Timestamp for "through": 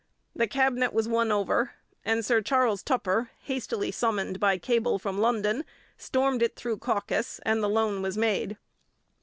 6.55-6.77